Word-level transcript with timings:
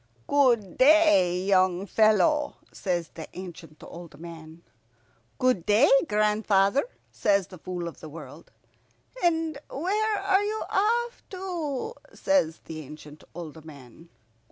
"Good 0.25 0.79
day, 0.79 1.43
young 1.43 1.85
fellow," 1.85 2.55
says 2.71 3.09
the 3.09 3.27
ancient 3.37 3.83
old 3.83 4.19
man. 4.19 4.63
"Good 5.37 5.63
day, 5.63 5.91
grandfather," 6.09 6.85
says 7.11 7.45
the 7.45 7.59
Fool 7.59 7.87
of 7.87 7.99
the 7.99 8.09
World. 8.09 8.49
"And 9.23 9.59
where 9.69 10.17
are 10.17 10.41
you 10.43 10.63
off 10.71 11.21
to?" 11.29 11.93
says 12.15 12.61
the 12.65 12.79
ancient 12.81 13.23
old 13.35 13.63
man. 13.63 14.09